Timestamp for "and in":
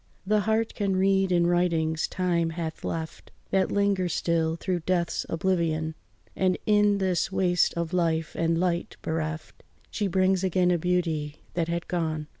6.35-6.97